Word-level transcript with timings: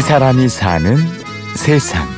이 0.00 0.02
사람이 0.02 0.48
사는 0.48 0.96
세상. 1.54 2.08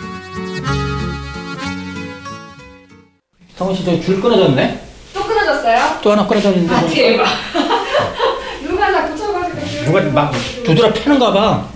성훈 3.56 3.74
씨, 3.74 3.84
저줄 3.84 4.20
끊어졌네? 4.20 4.80
또 5.12 5.24
끊어졌어요? 5.24 5.98
또 6.00 6.12
하나 6.12 6.24
끊어졌는데. 6.24 6.72
아뭐 6.72 6.88
대박. 6.88 7.26
누가 8.62 8.88
나 8.88 9.08
붙여가지고. 9.08 9.84
누가 9.84 10.00
막 10.12 10.32
두드려 10.64 10.92
패는가 10.92 11.32
봐. 11.32 11.68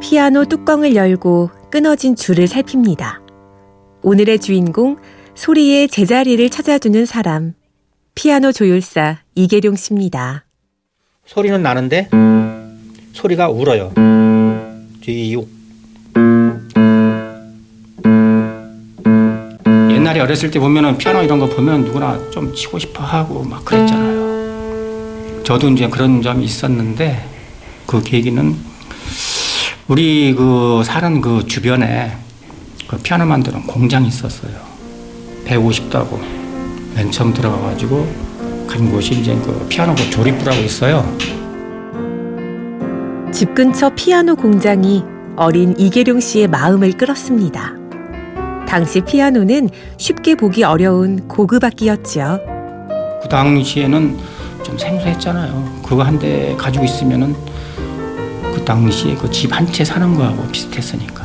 피아노 0.00 0.44
뚜껑을 0.44 0.94
열고 0.94 1.50
끊어진 1.68 2.14
줄을 2.14 2.46
살핍니다. 2.46 3.22
오늘의 4.04 4.38
주인공, 4.38 4.98
소리의 5.34 5.88
제자리를 5.88 6.48
찾아주는 6.48 7.04
사람, 7.06 7.54
피아노 8.14 8.52
조율사 8.52 9.18
이계룡 9.34 9.74
씨입니다. 9.74 10.45
소리는 11.26 11.60
나는데 11.60 12.08
소리가 13.12 13.48
울어요. 13.48 13.92
뒤육. 15.00 15.48
옛날에 19.90 20.20
어렸을 20.20 20.50
때 20.50 20.60
보면은 20.60 20.96
피아노 20.98 21.22
이런 21.22 21.38
거 21.38 21.46
보면 21.48 21.84
누구나 21.84 22.18
좀 22.30 22.54
치고 22.54 22.78
싶어 22.78 23.02
하고 23.02 23.42
막 23.42 23.64
그랬잖아요. 23.64 25.42
저도 25.42 25.68
이제 25.70 25.88
그런 25.88 26.22
점이 26.22 26.44
있었는데 26.44 27.24
그 27.86 28.02
계기는 28.02 28.56
우리 29.88 30.34
그 30.34 30.82
사는 30.84 31.20
그 31.20 31.44
주변에 31.46 32.12
그 32.86 32.98
피아노 32.98 33.26
만드는 33.26 33.62
공장이 33.66 34.08
있었어요. 34.08 34.52
배우고 35.44 35.72
싶다고 35.72 36.20
맨 36.94 37.10
처음 37.10 37.32
들어가가지고 37.34 38.25
간 38.66 38.90
곳이 38.90 39.14
이제 39.14 39.34
그 39.44 39.66
피아노 39.68 39.94
그 39.94 40.10
조립부라고 40.10 40.60
있어요. 40.62 41.04
집 43.32 43.54
근처 43.54 43.90
피아노 43.94 44.34
공장이 44.34 45.02
어린 45.36 45.74
이계룡 45.78 46.20
씨의 46.20 46.48
마음을 46.48 46.92
끌었습니다. 46.92 47.72
당시 48.66 49.00
피아노는 49.02 49.68
쉽게 49.98 50.34
보기 50.34 50.64
어려운 50.64 51.28
고급 51.28 51.62
악기였지요. 51.64 52.40
그 53.22 53.28
당시에는 53.28 54.16
좀 54.62 54.78
생소했잖아요. 54.78 55.80
그거 55.86 56.02
한 56.02 56.18
대 56.18 56.54
가지고 56.56 56.84
있으면은 56.84 57.34
그 58.54 58.64
당시에 58.64 59.14
그 59.14 59.30
집 59.30 59.52
한 59.52 59.66
채 59.70 59.84
사는 59.84 60.14
거하고 60.14 60.42
비슷했으니까 60.48 61.24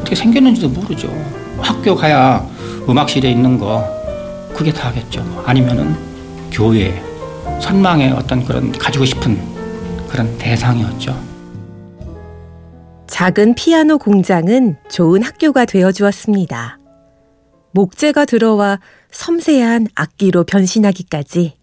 어떻게 0.00 0.14
생겼는지도 0.16 0.68
모르죠. 0.68 1.08
학교 1.58 1.94
가야 1.94 2.44
음악실에 2.88 3.30
있는 3.30 3.58
거 3.58 3.84
그게 4.54 4.72
다겠죠. 4.72 5.24
아니면은 5.46 5.94
교회 6.50 7.02
선망의 7.60 8.12
어떤 8.12 8.44
그런 8.44 8.72
가지고 8.72 9.04
싶은 9.04 9.38
그런 10.08 10.36
대상이었죠. 10.38 11.30
작은 13.06 13.54
피아노 13.54 13.98
공장은 13.98 14.76
좋은 14.88 15.22
학교가 15.22 15.64
되어 15.64 15.92
주었습니다. 15.92 16.78
목재가 17.72 18.24
들어와 18.24 18.80
섬세한 19.10 19.88
악기로 19.94 20.44
변신하기까지 20.44 21.54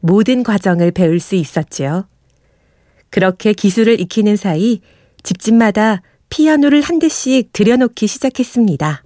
모든 0.00 0.42
과정을 0.42 0.92
배울 0.92 1.20
수 1.20 1.34
있었지요. 1.34 2.06
그렇게 3.10 3.52
기술을 3.52 4.00
익히는 4.00 4.36
사이 4.36 4.80
집집마다 5.22 6.02
피아노를 6.30 6.80
한 6.80 6.98
대씩 6.98 7.52
들여놓기 7.52 8.06
시작했습니다. 8.06 9.02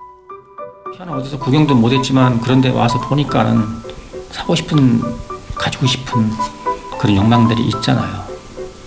피아노 0.95 1.15
어디서 1.15 1.39
구경도 1.39 1.75
못했지만 1.75 2.41
그런데 2.41 2.69
와서 2.69 3.01
보니까는 3.01 3.63
사고 4.35 4.57
싶은 4.57 5.01
가지고 5.55 5.87
싶은 5.87 6.29
그런 6.99 7.17
욕망들이 7.17 7.69
있잖아요. 7.69 8.25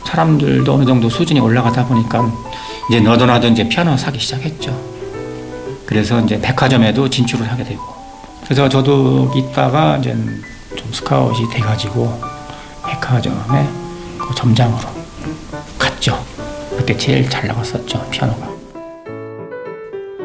사람들도 0.06 0.74
어느 0.74 0.86
정도 0.86 1.10
수준이 1.10 1.40
올라가다 1.40 1.86
보니까 1.86 2.30
이제 2.90 3.00
너도 3.00 3.26
나도 3.26 3.48
이제 3.48 3.68
피아노 3.68 3.96
사기 3.96 4.20
시작했죠. 4.20 4.78
그래서 5.86 6.20
이제 6.20 6.40
백화점에도 6.42 7.10
진출을 7.10 7.50
하게 7.50 7.64
되고 7.64 7.82
그래서 8.44 8.68
저도 8.68 9.32
있다가 9.34 9.98
이제 9.98 10.14
좀 10.76 10.92
스카웃이 10.92 11.50
돼가지고 11.50 12.22
백화점에 12.86 13.70
그 14.18 14.36
점장으로 14.36 14.86
갔죠. 15.80 16.22
그때 16.78 16.96
제일 16.98 17.30
잘 17.30 17.48
나갔었죠 17.48 18.06
피아노가. 18.12 18.50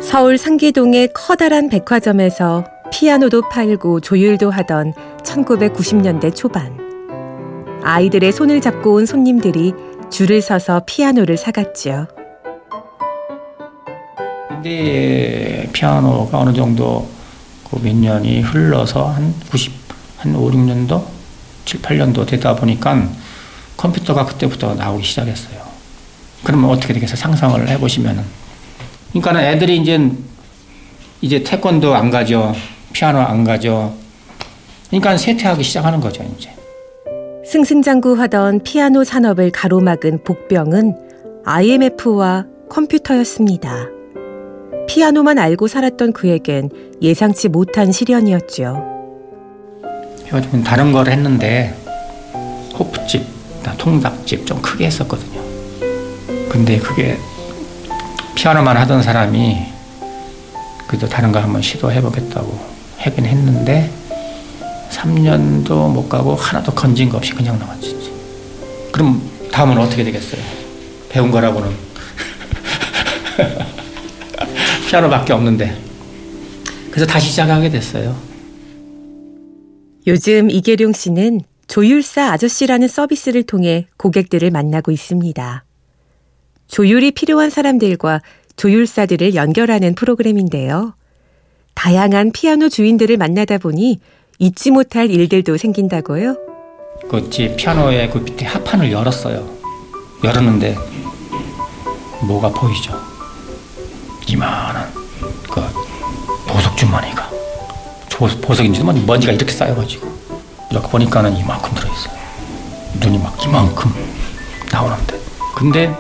서울 0.00 0.36
상계동의 0.36 1.10
커다란 1.14 1.68
백화점에서 1.68 2.71
피아노도 2.92 3.48
팔고 3.48 4.00
조율도 4.00 4.50
하던 4.50 4.92
1990년대 5.24 6.36
초반. 6.36 6.78
아이들의 7.82 8.30
손을 8.32 8.60
잡고 8.60 8.94
온 8.94 9.06
손님들이 9.06 9.72
줄을 10.10 10.42
서서 10.42 10.82
피아노를 10.86 11.38
사갔지요. 11.38 12.06
근데 14.48 15.68
피아노가 15.72 16.38
어느 16.38 16.52
정도 16.52 17.08
그몇 17.70 17.96
년이 17.96 18.42
흘러서 18.42 19.08
한 19.08 19.34
90, 19.50 19.72
한 20.18 20.36
5, 20.36 20.50
6년도, 20.50 21.02
7, 21.64 21.80
8년도 21.80 22.26
되다 22.26 22.54
보니까 22.54 23.08
컴퓨터가 23.78 24.26
그때부터 24.26 24.74
나오기 24.74 25.02
시작했어요. 25.02 25.62
그러면 26.44 26.70
어떻게 26.70 26.92
되겠어요? 26.92 27.16
상상을 27.16 27.68
해보시면은. 27.68 28.22
그러니까 29.12 29.42
애들이 29.42 29.78
이제, 29.78 30.10
이제 31.22 31.42
태권도 31.42 31.94
안 31.94 32.10
가죠. 32.10 32.54
피아노 32.92 33.18
안 33.20 33.44
가죠. 33.44 33.94
그러니까 34.88 35.16
쇠퇴하기 35.16 35.62
시작하는 35.62 36.00
거죠, 36.00 36.22
이제. 36.36 36.50
승승장구하던 37.46 38.62
피아노 38.62 39.04
산업을 39.04 39.50
가로막은 39.50 40.22
복병은 40.24 40.96
IMF와 41.44 42.46
컴퓨터였습니다. 42.68 43.88
피아노만 44.86 45.38
알고 45.38 45.66
살았던 45.68 46.12
그에겐 46.12 46.70
예상치 47.00 47.48
못한 47.48 47.90
시련이었죠. 47.90 48.84
해가지고 50.26 50.62
다른 50.62 50.92
걸 50.92 51.08
했는데 51.08 51.74
호프집, 52.78 53.24
통닭집 53.78 54.46
좀 54.46 54.60
크게 54.62 54.86
했었거든요. 54.86 55.40
근데 56.48 56.78
그게 56.78 57.18
피아노만 58.34 58.76
하던 58.76 59.02
사람이 59.02 59.66
그래도 60.86 61.08
다른 61.08 61.32
거 61.32 61.40
한번 61.40 61.62
시도해보겠다고 61.62 62.71
하긴 63.02 63.26
했는데 63.26 63.90
3년도 64.90 65.92
못 65.92 66.08
가고 66.08 66.34
하나도 66.34 66.72
건진 66.72 67.08
거 67.08 67.16
없이 67.16 67.32
그냥 67.32 67.58
나왔지. 67.58 68.12
그럼 68.92 69.22
다음은 69.50 69.78
어떻게 69.78 70.04
되겠어요? 70.04 70.40
배운 71.08 71.30
거라고는 71.30 71.68
피아노밖에 74.88 75.32
없는데. 75.32 75.76
그래서 76.90 77.06
다시 77.06 77.30
시작하게 77.30 77.70
됐어요. 77.70 78.14
요즘 80.06 80.50
이계룡 80.50 80.92
씨는 80.92 81.40
조율사 81.68 82.32
아저씨라는 82.32 82.88
서비스를 82.88 83.44
통해 83.44 83.86
고객들을 83.96 84.50
만나고 84.50 84.90
있습니다. 84.90 85.64
조율이 86.68 87.12
필요한 87.12 87.50
사람들과 87.50 88.20
조율사들을 88.56 89.34
연결하는 89.34 89.94
프로그램인데요. 89.94 90.94
다양한 91.74 92.32
피아노 92.32 92.68
주인들을 92.68 93.16
만나다 93.16 93.58
보니 93.58 93.98
잊지 94.38 94.70
못할 94.70 95.10
일들도 95.10 95.56
생긴다고요? 95.56 96.36
그집 97.10 97.56
피아노의 97.56 98.10
그 98.10 98.18
밑에 98.18 98.46
합판을 98.46 98.92
열었어요. 98.92 99.48
열었는데 100.22 100.76
뭐가 102.22 102.48
보이죠? 102.50 102.98
이만한 104.28 104.88
그 105.50 105.60
보석 106.46 106.76
주머니가 106.76 107.30
보석인지도 108.40 108.84
먼지가 108.92 109.32
이렇게 109.32 109.52
쌓여가지고 109.52 110.06
이렇게 110.70 110.88
보니까는 110.88 111.36
이만큼 111.36 111.74
들어있어요. 111.74 112.14
눈이 113.00 113.18
막 113.18 113.36
이만큼 113.44 113.92
나오는데 114.70 115.18
근데 115.54 115.92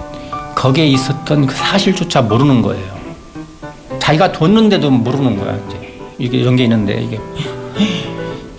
거기에 0.54 0.86
있었던 0.86 1.46
그 1.46 1.54
사실조차 1.54 2.22
모르는 2.22 2.62
거예요. 2.62 3.01
자기가 4.02 4.32
뒀는데도 4.32 4.90
모르는 4.90 5.36
거야 5.36 5.56
이제 5.68 5.96
이게 6.18 6.38
이런 6.38 6.56
게 6.56 6.64
있는데 6.64 7.00
이게 7.00 7.20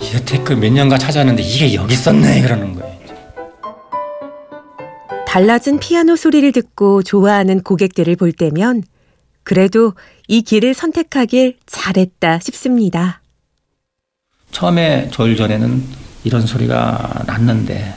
여태껏 0.14 0.58
몇 0.58 0.72
년간 0.72 0.98
찾았는데 0.98 1.42
이게 1.42 1.74
여기 1.74 1.92
있었네 1.92 2.40
그러는 2.40 2.74
거예요. 2.74 2.94
달라진 5.26 5.78
피아노 5.78 6.16
소리를 6.16 6.50
듣고 6.52 7.02
좋아하는 7.02 7.62
고객들을 7.62 8.16
볼 8.16 8.32
때면 8.32 8.84
그래도 9.42 9.92
이 10.28 10.40
길을 10.40 10.72
선택하길 10.72 11.58
잘했다 11.66 12.38
싶습니다. 12.38 13.20
처음에 14.50 15.10
조율 15.10 15.36
전에는 15.36 15.84
이런 16.24 16.46
소리가 16.46 17.24
났는데 17.26 17.94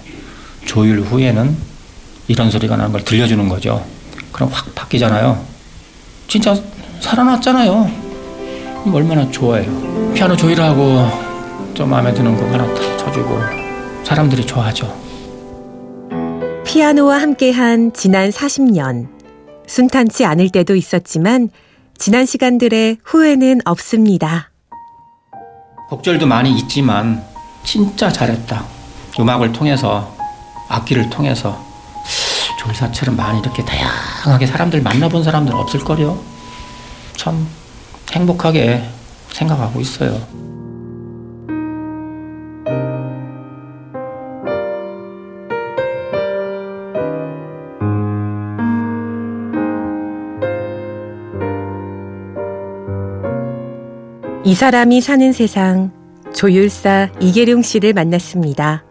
조율 0.65 0.99
후에는 0.99 1.55
이런 2.27 2.51
소리가 2.51 2.75
나는 2.75 2.91
걸 2.91 3.05
들려주는 3.05 3.47
거죠. 3.47 3.85
그럼 4.33 4.49
확 4.51 4.75
바뀌잖아요. 4.75 5.41
진짜 6.27 6.53
살아났잖아요. 6.99 8.07
얼마나 8.94 9.29
좋아요. 9.29 9.65
피아노 10.13 10.35
조율하고 10.35 11.27
좀 11.73 11.89
마음에 11.89 12.13
드는 12.13 12.35
곡 12.38 12.51
하나 12.51 12.65
탁 12.73 12.97
쳐주고 12.97 13.38
사람들이 14.03 14.45
좋아하죠. 14.45 14.95
피아노와 16.65 17.21
함께한 17.21 17.94
지난 17.94 18.29
40년. 18.29 19.07
순탄치 19.67 20.23
않을 20.25 20.49
때도 20.49 20.75
있었지만 20.75 21.49
지난 21.97 22.25
시간들의 22.25 22.97
후회는 23.03 23.61
없습니다. 23.65 24.51
곡절도 25.89 26.27
많이 26.27 26.51
있지만 26.59 27.23
진짜 27.63 28.09
잘했다. 28.11 28.63
음악을 29.19 29.51
통해서 29.51 30.15
악기를 30.69 31.09
통해서 31.09 31.61
졸사처럼 32.59 33.15
많이 33.15 33.39
이렇게 33.39 33.63
다양하게 33.63 34.45
사람들 34.45 34.81
만나본 34.81 35.23
사람들은 35.23 35.57
없을 35.57 35.81
거요. 35.81 36.17
참 37.18 37.46
행복하게 38.14 38.81
생각하고 39.31 39.81
있어요. 39.81 40.18
이 54.46 54.56
사람이 54.56 55.02
사는 55.02 55.34
세상 55.34 55.92
조율사 56.34 57.10
이계룡 57.19 57.62
씨를 57.62 57.92
만났습니다. 57.92 58.86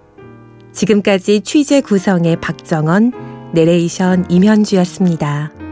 지금까지 0.75 1.41
취재 1.41 1.81
구성의 1.81 2.37
박정원, 2.43 3.13
내레이션 3.55 4.27
임현주였습니다. 4.29 5.66